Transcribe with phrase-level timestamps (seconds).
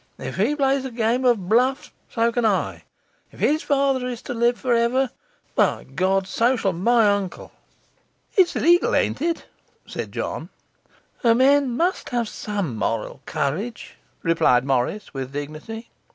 [0.17, 2.85] If he plays a game of bluff, so can I.
[3.31, 5.11] If his father is to live for ever,
[5.53, 7.51] by God, so shall my uncle!'
[8.35, 9.45] 'It's illegal, ain't it?'
[9.85, 10.49] said John.
[11.23, 15.91] 'A man must have SOME moral courage,' replied Morris with dignity.